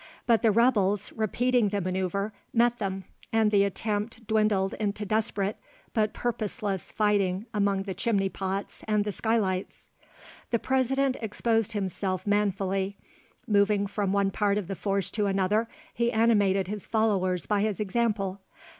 [0.25, 5.57] But the rebels, repeating the manoeuvre, met them and the attempt dwindled into desperate
[5.93, 9.89] but purposeless fighting among the chimney pots and the skylights.
[10.49, 12.97] The President exposed himself manfully.
[13.47, 17.79] Moving from one part of the force to another, he animated his followers by his
[17.79, 18.41] example.